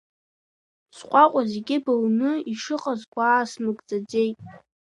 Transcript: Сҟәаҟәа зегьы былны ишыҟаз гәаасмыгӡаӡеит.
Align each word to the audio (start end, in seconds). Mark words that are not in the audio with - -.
Сҟәаҟәа 0.97 1.41
зегьы 1.51 1.77
былны 1.83 2.31
ишыҟаз 2.51 3.01
гәаасмыгӡаӡеит. 3.13 4.37